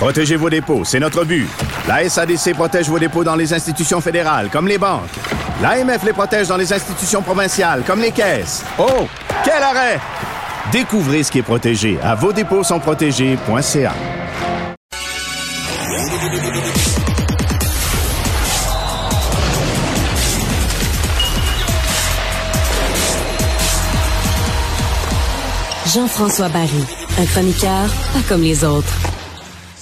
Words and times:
Protégez 0.00 0.36
vos 0.36 0.48
dépôts, 0.48 0.82
c'est 0.82 0.98
notre 0.98 1.26
but. 1.26 1.46
La 1.86 2.08
SADC 2.08 2.54
protège 2.54 2.88
vos 2.88 2.98
dépôts 2.98 3.22
dans 3.22 3.36
les 3.36 3.52
institutions 3.52 4.00
fédérales, 4.00 4.48
comme 4.50 4.66
les 4.66 4.78
banques. 4.78 5.10
L'AMF 5.60 6.02
les 6.04 6.14
protège 6.14 6.48
dans 6.48 6.56
les 6.56 6.72
institutions 6.72 7.20
provinciales, 7.20 7.82
comme 7.86 8.00
les 8.00 8.10
caisses. 8.10 8.64
Oh, 8.78 9.06
quel 9.44 9.62
arrêt! 9.62 10.00
Découvrez 10.72 11.22
ce 11.22 11.30
qui 11.30 11.40
est 11.40 11.42
protégé 11.42 11.98
à 12.02 12.14
vos 12.14 12.32
dépôts 12.32 12.64
sont 12.64 12.80
protégés.ca. 12.80 13.92
Jean-François 25.92 26.48
Barry, 26.48 26.86
un 27.18 27.26
chroniqueur 27.26 27.90
pas 28.14 28.22
comme 28.26 28.40
les 28.40 28.64
autres. 28.64 29.09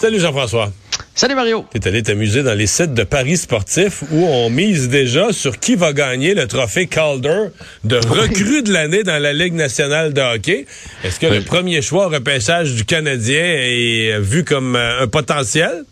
Salut 0.01 0.21
Jean-François. 0.21 0.71
Salut 1.13 1.35
Mario. 1.35 1.65
T'es 1.73 1.89
allé 1.89 2.05
t'amuser 2.05 2.45
dans 2.45 2.55
les 2.55 2.69
sites 2.69 2.95
de 2.95 3.03
paris 3.03 3.37
sportifs 3.37 4.05
où 4.13 4.27
on 4.27 4.49
mise 4.49 4.89
déjà 4.89 5.33
sur 5.33 5.59
qui 5.59 5.75
va 5.75 5.93
gagner 5.93 6.35
le 6.35 6.47
trophée 6.47 6.87
Calder 6.87 7.47
de 7.83 7.97
recrue 7.97 8.63
de 8.63 8.73
l'année 8.73 9.03
dans 9.03 9.21
la 9.21 9.33
Ligue 9.33 9.55
nationale 9.55 10.15
de 10.15 10.21
hockey. 10.21 10.67
Est-ce 11.03 11.19
que 11.19 11.27
le 11.27 11.41
premier 11.41 11.83
choix 11.83 12.07
au 12.07 12.11
repêchage 12.11 12.75
du 12.77 12.85
Canadien 12.85 13.43
est 13.43 14.21
vu 14.21 14.45
comme 14.45 14.77
euh, 14.77 15.03
un 15.03 15.09
potentiel? 15.09 15.85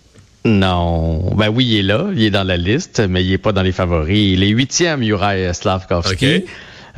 Non. 0.45 1.35
Ben 1.35 1.49
oui, 1.49 1.67
il 1.69 1.79
est 1.79 1.83
là. 1.83 2.07
Il 2.15 2.23
est 2.23 2.31
dans 2.31 2.45
la 2.47 2.57
liste, 2.57 3.01
mais 3.01 3.25
il 3.25 3.33
est 3.33 3.39
pas 3.39 3.51
dans 3.51 3.63
les 3.63 3.73
favoris. 3.73 4.35
Il 4.35 4.45
est 4.45 4.51
huitième, 4.51 5.03
Juraj 5.03 5.51
Slavkovski. 5.51 6.45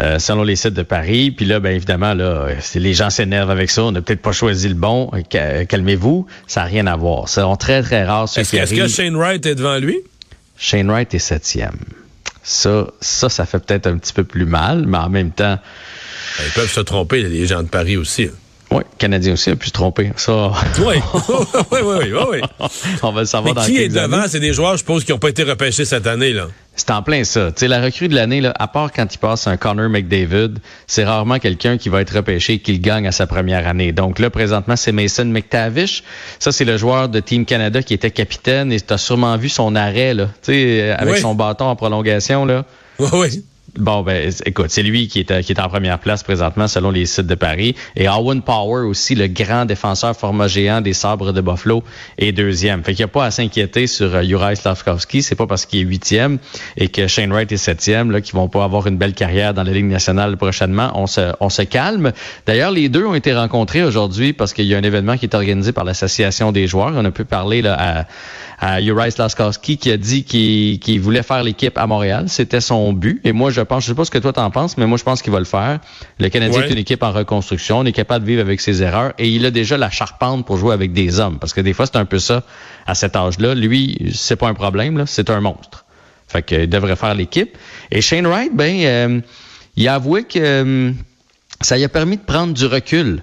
Euh, 0.01 0.21
selon 0.21 0.45
les 0.45 0.55
sites 0.55 0.75
de 0.75 0.83
Paris. 0.83 1.33
Puis 1.33 1.45
là, 1.45 1.59
ben 1.59 1.75
évidemment, 1.75 2.15
là, 2.15 2.47
les 2.77 2.95
gens 2.95 3.11
s'énervent 3.11 3.51
avec 3.51 3.69
ça. 3.69 3.83
On 3.83 3.91
n'a 3.91 4.01
peut-être 4.01 4.23
pas 4.23 4.31
choisi 4.31 4.69
le 4.69 4.75
bon. 4.75 5.11
Calmez-vous, 5.31 6.27
ça 6.47 6.61
n'a 6.61 6.67
rien 6.67 6.87
à 6.87 6.97
voir. 6.97 7.29
C'est 7.29 7.43
très, 7.59 7.83
très 7.83 8.05
rare. 8.05 8.29
Est-ce 8.37 8.53
que, 8.53 8.83
que 8.83 8.87
Shane 8.87 9.17
Wright 9.17 9.45
est 9.45 9.57
devant 9.57 9.79
lui? 9.79 9.99
Shane 10.57 10.89
Wright 10.89 11.13
est 11.15 11.19
septième. 11.19 11.79
Ça, 12.45 12.87
ça, 13.01 13.29
ça 13.29 13.45
fait 13.45 13.59
peut-être 13.59 13.89
un 13.89 13.99
petit 13.99 14.13
peu 14.13 14.23
plus 14.23 14.47
mal, 14.47 14.85
mais 14.87 14.99
en 14.99 15.09
même 15.09 15.33
temps... 15.33 15.59
Ben, 16.39 16.45
ils 16.47 16.53
peuvent 16.53 16.71
se 16.71 16.81
tromper, 16.81 17.23
les 17.25 17.47
gens 17.47 17.65
de 17.65 17.69
Paris 17.69 17.97
aussi. 17.97 18.31
Oui, 18.79 18.85
Canadien 18.97 19.33
aussi 19.33 19.51
a 19.51 19.57
pu 19.57 19.67
se 19.67 19.73
tromper. 19.73 20.13
Ça. 20.17 20.53
Oui, 20.79 20.95
oui, 21.73 21.81
oui, 21.83 22.21
oui, 22.31 22.69
On 23.03 23.11
va 23.11 23.21
le 23.23 23.27
savoir 23.27 23.55
Mais 23.55 23.61
dans 23.61 23.67
qui 23.67 23.79
est 23.79 23.89
devant? 23.89 24.25
C'est 24.29 24.39
des 24.39 24.53
joueurs, 24.53 24.73
je 24.73 24.79
suppose, 24.79 25.05
qui 25.05 25.11
n'ont 25.11 25.19
pas 25.19 25.31
été 25.31 25.43
repêchés 25.43 25.85
cette 25.85 26.07
année, 26.07 26.33
là. 26.33 26.47
C'est 26.77 26.91
en 26.93 27.03
plein 27.03 27.25
ça. 27.25 27.51
Sais, 27.57 27.67
la 27.67 27.83
recrue 27.83 28.07
de 28.07 28.15
l'année, 28.15 28.41
là, 28.41 28.55
à 28.57 28.69
part 28.69 28.93
quand 28.93 29.13
il 29.13 29.19
passe 29.19 29.49
un 29.49 29.57
Connor 29.57 29.89
McDavid, 29.89 30.55
c'est 30.87 31.05
rarement 31.05 31.41
quelqu'un 31.41 31.77
qui 31.77 31.89
va 31.89 32.01
être 32.01 32.15
repêché 32.15 32.55
et 32.55 32.59
qui 32.61 32.73
le 32.73 32.79
gagne 32.79 33.09
à 33.09 33.11
sa 33.11 33.27
première 33.27 33.67
année. 33.67 33.91
Donc 33.91 34.21
là, 34.21 34.31
présentement, 34.31 34.77
c'est 34.77 34.93
Mason 34.93 35.25
McTavish. 35.25 36.05
Ça, 36.39 36.53
c'est 36.53 36.65
le 36.65 36.77
joueur 36.77 37.09
de 37.09 37.19
Team 37.19 37.47
Canada 37.47 37.83
qui 37.83 37.95
était 37.95 38.13
capitaine 38.13 38.71
et 38.71 38.81
tu 38.81 38.93
as 38.93 38.99
sûrement 38.99 39.37
vu 39.37 39.49
son 39.49 39.75
arrêt, 39.75 40.15
là, 40.15 40.29
avec 40.99 41.17
son 41.17 41.35
bâton 41.35 41.65
en 41.65 41.75
prolongation, 41.75 42.45
là. 42.45 42.65
Oui, 43.01 43.09
oui. 43.13 43.45
Bon, 43.77 44.03
ben, 44.03 44.33
écoute, 44.47 44.71
c'est 44.71 44.83
lui 44.83 45.09
qui 45.09 45.21
est, 45.21 45.43
qui 45.43 45.53
est 45.53 45.61
en 45.61 45.69
première 45.69 45.99
place 45.99 46.23
présentement 46.23 46.69
selon 46.69 46.91
les 46.91 47.05
sites 47.05 47.27
de 47.27 47.35
Paris. 47.35 47.75
Et 47.97 48.09
Owen 48.09 48.41
Power 48.41 48.87
aussi, 48.87 49.15
le 49.15 49.27
grand 49.27 49.67
défenseur 49.67 50.17
format 50.17 50.49
géant 50.49 50.81
des 50.81 50.95
sabres 50.95 51.33
de 51.33 51.41
Buffalo, 51.43 51.85
est 52.17 52.33
deuxième. 52.33 52.83
Fait 52.83 52.95
qu'il 52.95 53.05
n'y 53.05 53.11
a 53.11 53.13
pas 53.13 53.27
à 53.27 53.31
s'inquiéter 53.31 53.87
sur 53.87 54.17
uh, 54.17 54.27
Juraj 54.27 54.59
Slavkovski. 54.59 55.23
C'est 55.23 55.35
pas 55.35 55.47
parce 55.47 55.67
qu'il 55.67 55.81
est 55.81 55.83
huitième 55.83 56.39
et 56.77 56.89
que 56.89 57.07
Shane 57.07 57.31
Wright 57.31 57.53
est 57.53 57.59
septième 57.59 58.11
là 58.11 58.23
qu'ils 58.23 58.35
vont 58.35 58.49
pas 58.49 58.65
avoir 58.65 58.87
une 58.87 58.97
belle 58.97 59.13
carrière 59.13 59.53
dans 59.53 59.65
la 59.65 59.73
Ligue 59.73 59.85
nationale 59.85 60.37
prochainement. 60.39 60.91
On 60.95 61.07
se, 61.07 61.33
on 61.41 61.51
se 61.51 61.63
calme. 61.63 62.13
D'ailleurs, 62.47 62.71
les 62.71 62.89
deux 62.89 63.05
ont 63.05 63.15
été 63.15 63.35
rencontrés 63.35 63.83
aujourd'hui 63.83 64.33
parce 64.33 64.55
qu'il 64.55 64.65
y 64.65 64.75
a 64.75 64.79
un 64.79 64.83
événement 64.83 65.19
qui 65.19 65.27
est 65.27 65.35
organisé 65.35 65.73
par 65.73 65.85
l'Association 65.85 66.53
des 66.53 66.67
joueurs. 66.67 66.93
On 66.97 67.05
a 67.05 67.11
pu 67.11 67.27
parler 67.27 67.61
là, 67.61 67.77
à, 67.79 68.07
à 68.61 68.81
Juraj 68.81 69.13
Slavkovski 69.13 69.77
qui 69.77 69.91
a 69.93 69.99
dit 69.99 70.25
qu'il 70.25 71.01
voulait 71.01 71.23
faire 71.23 71.45
l'équipe 71.45 71.77
à 71.77 71.87
Montréal. 71.87 72.25
C'était 72.29 72.61
son 72.61 72.93
but. 72.93 73.21
Et 73.25 73.33
moi, 73.33 73.51
je 73.51 73.61
pense, 73.69 73.85
je 73.85 73.89
sais 73.89 73.95
pas 73.95 74.05
ce 74.05 74.11
que 74.11 74.19
toi 74.19 74.33
t'en 74.33 74.51
penses, 74.51 74.77
mais 74.77 74.87
moi, 74.87 74.99
je 74.99 75.05
pense 75.05 75.23
qu'il 75.23 75.33
va 75.33 75.39
le 75.39 75.45
faire. 75.45 75.79
Le 76.19 76.29
Canadien 76.29 76.63
est 76.63 76.71
une 76.71 76.79
équipe 76.79 77.03
en 77.03 77.13
reconstruction. 77.13 77.79
On 77.79 77.85
est 77.85 77.93
capable 77.93 78.25
de 78.25 78.31
vivre 78.31 78.43
avec 78.43 78.61
ses 78.61 78.83
erreurs. 78.83 79.13
Et 79.19 79.29
il 79.29 79.47
a 79.47 79.51
déjà 79.51 79.77
la 79.77 79.91
charpente 79.91 80.45
pour 80.45 80.57
jouer 80.57 80.75
avec 80.75 80.93
des 80.93 81.21
hommes. 81.21 81.39
Parce 81.39 81.53
que 81.53 81.61
des 81.61 81.73
fois, 81.73 81.87
c'est 81.87 81.97
un 81.97 82.05
peu 82.05 82.19
ça 82.19 82.43
à 82.87 82.95
cet 82.95 83.15
âge-là. 83.15 83.55
Lui, 83.55 84.11
c'est 84.15 84.37
pas 84.37 84.49
un 84.49 84.55
problème. 84.55 85.05
C'est 85.07 85.31
un 85.31 85.41
monstre. 85.41 85.85
Fait 86.27 86.43
qu'il 86.43 86.69
devrait 86.69 86.97
faire 86.97 87.15
l'équipe. 87.15 87.57
Et 87.91 88.01
Shane 88.01 88.27
Wright, 88.27 88.55
ben, 88.55 88.81
euh, 88.85 89.21
il 89.77 89.89
a 89.89 89.95
avoué 89.95 90.25
que 90.25 90.39
euh, 90.39 90.93
ça 91.61 91.77
lui 91.77 91.85
a 91.85 91.89
permis 91.89 92.17
de 92.17 92.23
prendre 92.23 92.53
du 92.53 92.67
recul. 92.67 93.23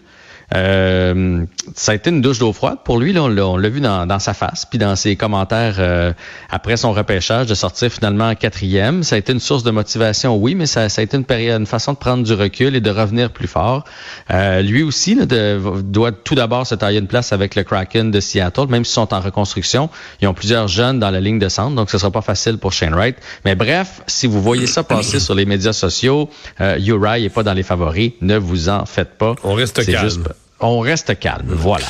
Euh, 0.54 1.46
ça 1.76 1.94
a 1.94 1.96
été 1.96 2.10
une 2.10 2.22
douche 2.22 2.40
d'eau 2.40 2.54
froide 2.54 2.80
pour 2.84 3.00
lui. 3.00 3.14
Là, 3.14 3.24
on 3.24 3.58
l'a 3.58 3.70
vu 3.70 3.82
dans, 3.82 4.06
dans, 4.06 4.20
sa 4.20 4.34
face, 4.34 4.66
puis 4.66 4.78
dans 4.78 4.96
ses 4.96 5.16
commentaires 5.16 5.76
euh, 5.80 6.14
après 6.50 6.78
son 6.78 6.94
repêchage 6.94 7.48
de 7.48 7.56
sortir 7.56 7.92
finalement 7.92 8.30
en 8.30 8.36
quatrième. 8.36 9.04
Ça 9.04 9.16
a 9.16 9.20
été 9.20 9.34
une 9.34 9.40
source 9.40 9.64
de 9.64 9.72
motivation, 9.72 10.36
oui, 10.38 10.56
mais 10.56 10.66
ça, 10.66 10.90
ça 10.90 11.02
a 11.02 11.04
été 11.04 11.18
une, 11.18 11.26
période, 11.26 11.60
une 11.60 11.66
façon 11.66 11.94
de 11.94 11.98
prendre 11.98 12.24
du 12.24 12.34
recul 12.34 12.76
et 12.76 12.82
de 12.82 12.90
revenir 12.92 13.32
plus 13.32 13.48
fort. 13.48 13.86
Euh, 14.32 14.62
lui 14.62 14.84
aussi 14.84 15.16
là, 15.16 15.26
de, 15.26 15.60
doit 15.82 16.12
tout 16.12 16.36
d'abord 16.36 16.68
se 16.68 16.76
tailler 16.76 17.00
une 17.00 17.08
place 17.08 17.34
avec 17.34 17.56
le 17.56 17.64
Kraken 17.64 18.12
de 18.12 18.20
Seattle, 18.20 18.68
même 18.70 18.86
s'ils 18.86 18.94
sont 18.94 19.14
en 19.14 19.20
reconstruction. 19.20 19.90
Ils 20.22 20.28
ont 20.28 20.34
plusieurs 20.34 20.68
jeunes 20.68 21.00
dans 21.00 21.10
la 21.10 21.20
ligne 21.20 21.40
de 21.40 21.50
centre, 21.50 21.76
donc 21.76 21.90
ce 21.90 21.98
sera 21.98 22.12
pas 22.12 22.22
facile 22.22 22.58
pour 22.58 22.74
Shane 22.74 22.94
Wright. 22.94 23.18
Mais 23.44 23.56
bref, 23.56 24.02
si 24.08 24.28
vous 24.28 24.42
voyez 24.42 24.68
ça 24.68 24.84
passer 24.84 25.20
sur 25.20 25.36
les 25.36 25.46
médias 25.46 25.74
sociaux, 25.74 26.30
euh, 26.62 26.78
Uri 26.78 27.26
est 27.26 27.30
pas 27.30 27.44
dans 27.44 27.54
les 27.54 27.64
favoris, 27.64 28.14
ne 28.22 28.38
vous 28.38 28.70
en 28.70 28.86
faites 28.86 29.18
pas. 29.18 29.36
On 29.44 29.54
reste 29.54 29.86
calme. 29.86 30.06
Juste, 30.06 30.20
on 30.60 30.80
reste 30.80 31.20
calme. 31.20 31.48
Voilà. 31.50 31.88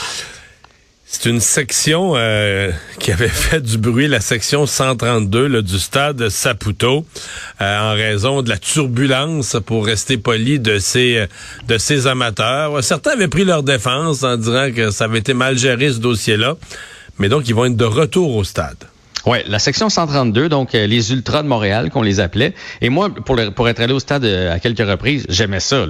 C'est 1.06 1.30
une 1.30 1.40
section 1.40 2.14
euh, 2.16 2.72
qui 3.00 3.12
avait 3.12 3.30
fait 3.30 3.62
du 3.62 3.78
bruit, 3.78 4.08
la 4.08 4.20
section 4.20 4.66
132 4.66 5.48
là, 5.48 5.62
du 5.62 5.80
stade 5.80 6.30
Saputo, 6.30 7.06
euh, 7.62 7.92
en 7.92 7.94
raison 7.94 8.42
de 8.42 8.50
la 8.50 8.58
turbulence, 8.58 9.56
pour 9.66 9.86
rester 9.86 10.18
poli, 10.18 10.60
de 10.60 10.80
ces 10.80 11.28
de 11.68 11.78
ces 11.78 12.08
amateurs. 12.08 12.84
Certains 12.84 13.12
avaient 13.12 13.28
pris 13.28 13.46
leur 13.46 13.64
défense 13.64 14.24
en 14.24 14.36
disant 14.36 14.72
que 14.76 14.92
ça 14.92 15.06
avait 15.06 15.20
été 15.20 15.34
mal 15.34 15.58
géré 15.58 15.92
ce 15.94 16.00
dossier-là, 16.00 16.56
mais 17.20 17.30
donc 17.30 17.48
ils 17.48 17.56
vont 17.56 17.66
être 17.66 17.78
de 17.78 17.86
retour 17.86 18.36
au 18.36 18.44
stade. 18.44 18.84
Oui, 19.26 19.40
la 19.48 19.58
section 19.58 19.90
132, 19.90 20.50
donc 20.50 20.76
euh, 20.76 20.86
les 20.86 21.12
Ultras 21.12 21.42
de 21.42 21.48
Montréal 21.48 21.90
qu'on 21.90 22.04
les 22.04 22.20
appelait. 22.20 22.54
Et 22.82 22.90
moi, 22.90 23.10
pour, 23.10 23.40
pour 23.56 23.68
être 23.68 23.80
allé 23.80 23.92
au 23.92 24.00
stade 24.00 24.24
euh, 24.24 24.54
à 24.54 24.60
quelques 24.60 24.88
reprises, 24.88 25.26
j'aimais 25.30 25.60
ça. 25.60 25.86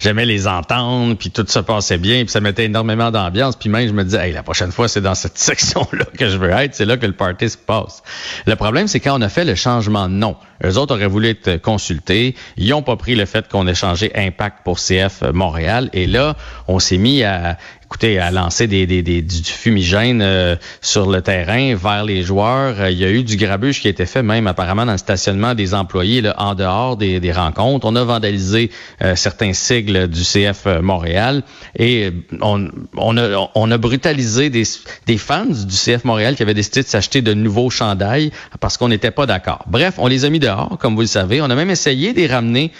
J'aimais 0.00 0.24
les 0.24 0.48
entendre, 0.48 1.14
puis 1.16 1.30
tout 1.30 1.44
se 1.46 1.60
passait 1.60 1.98
bien, 1.98 2.24
puis 2.24 2.30
ça 2.30 2.40
mettait 2.40 2.64
énormément 2.64 3.12
d'ambiance. 3.12 3.54
Puis 3.54 3.68
même, 3.68 3.86
je 3.86 3.92
me 3.92 4.02
disais, 4.02 4.28
hey, 4.28 4.32
la 4.32 4.42
prochaine 4.42 4.72
fois, 4.72 4.88
c'est 4.88 5.00
dans 5.00 5.14
cette 5.14 5.38
section-là 5.38 6.06
que 6.18 6.28
je 6.28 6.36
veux 6.36 6.50
être. 6.50 6.74
C'est 6.74 6.84
là 6.84 6.96
que 6.96 7.06
le 7.06 7.12
party 7.12 7.48
se 7.48 7.56
passe. 7.56 8.02
Le 8.46 8.56
problème, 8.56 8.88
c'est 8.88 8.98
quand 8.98 9.16
on 9.16 9.22
a 9.22 9.28
fait 9.28 9.44
le 9.44 9.54
changement 9.54 10.08
de 10.08 10.14
nom. 10.14 10.36
Eux 10.64 10.76
autres 10.78 10.96
auraient 10.96 11.06
voulu 11.06 11.28
être 11.28 11.58
consultés. 11.58 12.34
Ils 12.56 12.70
n'ont 12.70 12.82
pas 12.82 12.96
pris 12.96 13.14
le 13.14 13.26
fait 13.26 13.46
qu'on 13.48 13.68
ait 13.68 13.74
changé 13.74 14.10
Impact 14.16 14.58
pour 14.64 14.78
CF 14.78 15.22
Montréal. 15.32 15.90
Et 15.92 16.08
là, 16.08 16.36
on 16.66 16.80
s'est 16.80 16.98
mis 16.98 17.22
à, 17.22 17.56
écoutez, 17.88 18.18
à 18.18 18.30
lancer 18.30 18.66
des, 18.66 18.86
des, 18.86 19.00
des 19.00 19.22
du 19.22 19.42
fumigène 19.42 20.20
euh, 20.20 20.56
sur 20.82 21.10
le 21.10 21.22
terrain 21.22 21.74
vers 21.74 22.04
les 22.04 22.22
joueurs. 22.22 22.74
Euh, 22.80 22.90
il 22.90 22.98
y 22.98 23.04
a 23.04 23.08
eu 23.08 23.22
du 23.22 23.38
grabuge 23.38 23.80
qui 23.80 23.86
a 23.86 23.90
été 23.90 24.04
fait 24.04 24.22
même 24.22 24.46
apparemment 24.46 24.84
dans 24.84 24.92
le 24.92 24.98
stationnement 24.98 25.54
des 25.54 25.72
employés 25.72 26.20
là, 26.20 26.34
en 26.36 26.54
dehors 26.54 26.98
des, 26.98 27.18
des, 27.18 27.32
rencontres. 27.32 27.86
On 27.86 27.96
a 27.96 28.04
vandalisé 28.04 28.70
euh, 29.00 29.16
certains 29.16 29.54
sigles 29.54 30.06
du 30.06 30.20
CF 30.20 30.66
Montréal 30.82 31.42
et 31.78 32.12
on, 32.42 32.68
on, 32.94 33.16
a, 33.16 33.50
on 33.54 33.70
a 33.70 33.78
brutalisé 33.78 34.50
des, 34.50 34.64
des 35.06 35.16
fans 35.16 35.46
du 35.46 35.74
CF 35.74 36.04
Montréal 36.04 36.36
qui 36.36 36.42
avaient 36.42 36.52
décidé 36.52 36.82
de 36.82 36.88
s'acheter 36.88 37.22
de 37.22 37.32
nouveaux 37.32 37.70
chandails 37.70 38.32
parce 38.60 38.76
qu'on 38.76 38.88
n'était 38.88 39.12
pas 39.12 39.24
d'accord. 39.24 39.64
Bref, 39.66 39.94
on 39.96 40.08
les 40.08 40.26
a 40.26 40.30
mis 40.30 40.40
dehors, 40.40 40.76
comme 40.78 40.94
vous 40.94 41.00
le 41.00 41.06
savez. 41.06 41.40
On 41.40 41.48
a 41.48 41.54
même 41.54 41.70
essayé 41.70 42.12
de 42.12 42.18
les 42.18 42.26
ramener, 42.26 42.70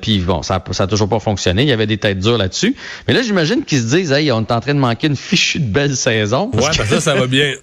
puis 0.00 0.18
bon, 0.18 0.42
ça 0.42 0.60
n'a 0.80 0.86
toujours 0.88 1.08
pas 1.08 1.20
fonctionné. 1.20 1.62
Il 1.62 1.68
y 1.68 1.72
avait 1.72 1.86
des 1.86 1.98
têtes 1.98 2.18
dures 2.18 2.38
là-dessus. 2.38 2.74
Mais 3.06 3.14
là, 3.14 3.22
j'imagine 3.22 3.62
qu'ils 3.64 3.82
se 3.82 3.94
disent 3.94 4.15
on 4.32 4.40
est 4.40 4.52
en 4.52 4.60
train 4.60 4.74
de 4.74 4.80
manquer 4.80 5.06
une 5.06 5.16
fichue 5.16 5.60
de 5.60 5.66
belle 5.66 5.96
saison. 5.96 6.50
Ouais, 6.52 6.60
parce 6.60 6.78
que 6.78 6.84
ça, 6.84 7.00
ça 7.00 7.14
va 7.14 7.26
bien. 7.26 7.54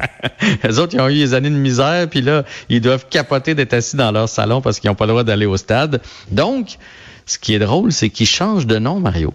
les 0.64 0.78
autres, 0.78 0.94
ils 0.94 1.00
ont 1.00 1.08
eu 1.08 1.14
des 1.14 1.34
années 1.34 1.50
de 1.50 1.54
misère, 1.54 2.08
puis 2.08 2.20
là, 2.20 2.44
ils 2.68 2.80
doivent 2.80 3.06
capoter 3.08 3.54
d'être 3.54 3.74
assis 3.74 3.96
dans 3.96 4.12
leur 4.12 4.28
salon 4.28 4.60
parce 4.60 4.80
qu'ils 4.80 4.90
n'ont 4.90 4.94
pas 4.94 5.06
le 5.06 5.10
droit 5.10 5.24
d'aller 5.24 5.46
au 5.46 5.56
stade. 5.56 6.00
Donc, 6.30 6.78
ce 7.26 7.38
qui 7.38 7.54
est 7.54 7.58
drôle, 7.58 7.92
c'est 7.92 8.10
qu'ils 8.10 8.26
changent 8.26 8.66
de 8.66 8.78
nom, 8.78 9.00
Mario. 9.00 9.32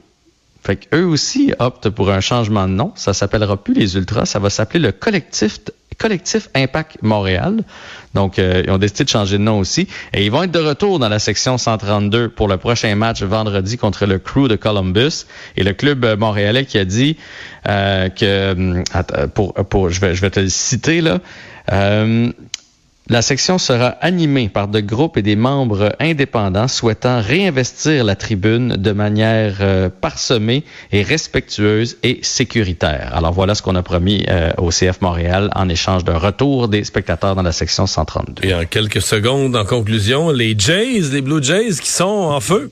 Fait 0.64 0.76
qu'eux 0.76 1.06
aussi 1.06 1.54
optent 1.60 1.90
pour 1.90 2.12
un 2.12 2.20
changement 2.20 2.68
de 2.68 2.74
nom. 2.74 2.92
Ça 2.96 3.14
s'appellera 3.14 3.58
plus 3.58 3.74
les 3.74 3.96
Ultras, 3.96 4.26
ça 4.26 4.40
va 4.40 4.50
s'appeler 4.50 4.80
le 4.80 4.92
collectif 4.92 5.60
collectif 6.00 6.50
Impact 6.56 6.98
Montréal. 7.04 7.64
Donc, 8.16 8.40
euh, 8.40 8.64
ils 8.66 8.72
ont 8.72 8.80
décidé 8.80 9.04
de 9.04 9.10
changer 9.10 9.38
de 9.38 9.44
nom 9.44 9.60
aussi. 9.60 9.88
Et 10.14 10.26
ils 10.26 10.32
vont 10.32 10.44
être 10.44 10.52
de 10.52 10.60
retour 10.60 10.98
dans 10.98 11.10
la 11.10 11.20
section 11.20 11.58
132 11.58 12.30
pour 12.30 12.48
le 12.48 12.58
prochain 12.58 12.96
match 12.96 13.22
vendredi 13.22 13.78
contre 13.78 14.06
le 14.08 14.18
Crew 14.18 14.48
de 14.48 14.56
Columbus. 14.56 15.26
Et 15.58 15.64
le 15.64 15.74
club 15.74 16.04
euh, 16.06 16.18
montréalais 16.18 16.66
qui 16.66 16.80
a 16.80 16.86
dit 16.86 17.18
euh, 17.68 18.10
que, 18.10 18.84
pour, 19.28 19.54
pour, 19.54 19.90
je 19.90 20.02
vais, 20.02 20.16
je 20.16 20.22
vais 20.22 20.32
te 20.32 20.40
le 20.40 20.50
citer 20.50 21.02
là. 21.02 21.20
La 23.12 23.24
section 23.24 23.58
sera 23.58 23.88
animée 24.02 24.50
par 24.50 24.68
de 24.68 24.82
groupes 24.82 25.18
et 25.18 25.24
des 25.24 25.36
membres 25.36 25.96
indépendants 26.00 26.68
souhaitant 26.68 27.22
réinvestir 27.22 28.04
la 28.04 28.16
tribune 28.16 28.76
de 28.76 28.92
manière 28.92 29.58
euh, 29.62 29.90
parsemée 29.90 30.64
et 30.92 31.02
respectueuse 31.02 31.98
et 32.04 32.20
sécuritaire. 32.22 33.10
Alors 33.16 33.34
voilà 33.34 33.56
ce 33.56 33.64
qu'on 33.64 33.76
a 33.76 33.82
promis 33.82 34.26
euh, 34.30 34.52
au 34.60 34.70
CF 34.70 35.02
Montréal 35.02 35.50
en 35.56 35.70
échange 35.70 36.04
d'un 36.04 36.20
retour 36.20 36.68
des 36.68 36.84
spectateurs 36.84 37.34
dans 37.34 37.42
la 37.42 37.52
section 37.52 37.88
132. 37.88 38.46
Et 38.46 38.54
en 38.54 38.66
quelques 38.66 39.02
secondes, 39.02 39.56
en 39.56 39.66
conclusion, 39.66 40.30
les 40.30 40.54
Jays, 40.56 41.10
les 41.12 41.22
Blue 41.22 41.42
Jays 41.42 41.80
qui 41.82 41.90
sont 41.90 42.06
en 42.06 42.40
feu 42.40 42.70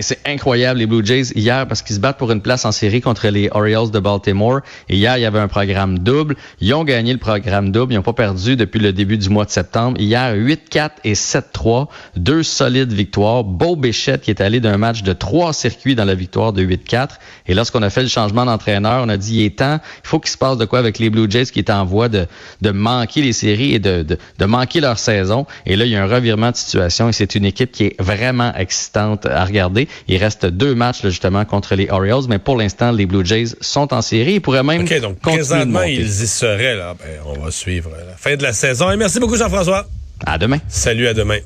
c'est 0.00 0.18
incroyable 0.26 0.80
les 0.80 0.86
Blue 0.86 1.04
Jays 1.04 1.32
hier 1.34 1.66
parce 1.68 1.82
qu'ils 1.82 1.94
se 1.94 2.00
battent 2.00 2.18
pour 2.18 2.32
une 2.32 2.40
place 2.40 2.64
en 2.64 2.72
série 2.72 3.00
contre 3.00 3.28
les 3.28 3.48
Orioles 3.52 3.90
de 3.90 4.00
Baltimore. 4.00 4.60
Hier, 4.88 5.16
il 5.16 5.20
y 5.20 5.24
avait 5.24 5.38
un 5.38 5.48
programme 5.48 6.00
double. 6.00 6.36
Ils 6.60 6.74
ont 6.74 6.82
gagné 6.82 7.12
le 7.12 7.18
programme 7.18 7.70
double. 7.70 7.92
Ils 7.92 7.96
n'ont 7.96 8.02
pas 8.02 8.12
perdu 8.12 8.56
depuis 8.56 8.80
le 8.80 8.92
début 8.92 9.16
du 9.16 9.28
mois 9.28 9.44
de 9.44 9.50
septembre. 9.50 10.00
Hier, 10.00 10.34
8-4 10.34 10.90
et 11.04 11.14
7-3. 11.14 11.86
Deux 12.16 12.42
solides 12.42 12.92
victoires. 12.92 13.44
Beau 13.44 13.76
Béchette 13.76 14.22
qui 14.22 14.30
est 14.30 14.40
allé 14.40 14.58
d'un 14.58 14.76
match 14.76 15.02
de 15.02 15.12
trois 15.12 15.52
circuits 15.52 15.94
dans 15.94 16.04
la 16.04 16.14
victoire 16.14 16.52
de 16.52 16.64
8-4. 16.64 17.10
Et 17.46 17.54
lorsqu'on 17.54 17.82
a 17.82 17.90
fait 17.90 18.02
le 18.02 18.08
changement 18.08 18.44
d'entraîneur, 18.44 19.04
on 19.04 19.08
a 19.08 19.16
dit, 19.16 19.36
il 19.36 19.44
est 19.44 19.58
temps, 19.58 19.78
il 20.04 20.08
faut 20.08 20.18
qu'il 20.18 20.30
se 20.30 20.38
passe 20.38 20.58
de 20.58 20.64
quoi 20.64 20.80
avec 20.80 20.98
les 20.98 21.10
Blue 21.10 21.30
Jays 21.30 21.46
qui 21.46 21.60
est 21.60 21.70
en 21.70 21.84
voie 21.84 22.08
de, 22.08 22.26
de 22.60 22.70
manquer 22.72 23.22
les 23.22 23.32
séries 23.32 23.74
et 23.74 23.78
de, 23.78 24.02
de, 24.02 24.18
de 24.38 24.44
manquer 24.46 24.80
leur 24.80 24.98
saison. 24.98 25.46
Et 25.64 25.76
là, 25.76 25.84
il 25.84 25.92
y 25.92 25.96
a 25.96 26.02
un 26.02 26.08
revirement 26.08 26.50
de 26.50 26.56
situation 26.56 27.08
et 27.08 27.12
c'est 27.12 27.36
une 27.36 27.44
équipe 27.44 27.70
qui 27.70 27.84
est 27.84 28.02
vraiment 28.02 28.52
excitante 28.56 29.26
à 29.26 29.44
regarder. 29.44 29.75
Il 30.08 30.16
reste 30.18 30.46
deux 30.46 30.74
matchs 30.74 31.02
justement 31.02 31.44
contre 31.44 31.74
les 31.74 31.88
Orioles, 31.90 32.24
mais 32.28 32.38
pour 32.38 32.56
l'instant, 32.56 32.92
les 32.92 33.06
Blue 33.06 33.24
Jays 33.24 33.56
sont 33.60 33.92
en 33.92 34.02
série. 34.02 34.34
Ils 34.34 34.40
pourraient 34.40 34.62
même 34.62 34.82
OK, 34.82 35.00
donc 35.00 35.18
présentement, 35.20 35.82
ils 35.82 36.22
y 36.22 36.26
seraient. 36.26 36.76
Là. 36.76 36.94
Ben, 36.98 37.20
on 37.26 37.40
va 37.40 37.50
suivre 37.50 37.90
la 37.90 38.16
fin 38.16 38.36
de 38.36 38.42
la 38.42 38.52
saison. 38.52 38.90
Et 38.90 38.96
merci 38.96 39.20
beaucoup, 39.20 39.36
Jean-François. 39.36 39.86
À 40.24 40.38
demain. 40.38 40.58
Salut, 40.68 41.06
à 41.08 41.14
demain. 41.14 41.38